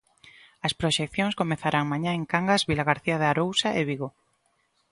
As 0.67 0.73
proxeccións 0.79 1.37
comezarán 1.41 1.89
mañá 1.91 2.11
en 2.15 2.23
Cangas, 2.31 2.67
Vilagarcía 2.71 3.19
de 3.21 3.27
Arousa 3.31 3.69
e 3.79 3.81
Vigo. 3.89 4.09